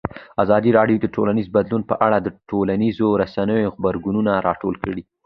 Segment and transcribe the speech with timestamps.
[0.43, 5.03] ازادي راډیو د ټولنیز بدلون په اړه د ټولنیزو رسنیو غبرګونونه راټول کړي.